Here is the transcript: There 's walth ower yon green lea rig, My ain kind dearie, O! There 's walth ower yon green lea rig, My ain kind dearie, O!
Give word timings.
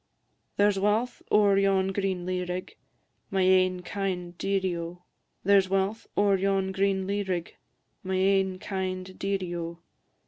There 0.57 0.71
's 0.71 0.79
walth 0.79 1.21
ower 1.29 1.59
yon 1.59 1.89
green 1.89 2.25
lea 2.25 2.43
rig, 2.43 2.75
My 3.29 3.43
ain 3.43 3.83
kind 3.83 4.35
dearie, 4.35 4.75
O! 4.75 5.03
There 5.43 5.61
's 5.61 5.69
walth 5.69 6.07
ower 6.17 6.37
yon 6.37 6.71
green 6.71 7.05
lea 7.05 7.21
rig, 7.21 7.55
My 8.01 8.15
ain 8.15 8.57
kind 8.57 9.19
dearie, 9.19 9.55
O! 9.55 9.77